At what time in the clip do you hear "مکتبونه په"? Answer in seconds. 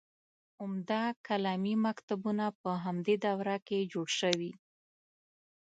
1.85-2.71